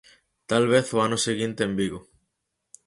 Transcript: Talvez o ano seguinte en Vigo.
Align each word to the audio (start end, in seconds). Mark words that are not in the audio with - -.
Talvez 0.49 0.85
o 0.95 0.97
ano 1.07 1.17
seguinte 1.27 1.61
en 1.67 1.73
Vigo. 1.79 1.99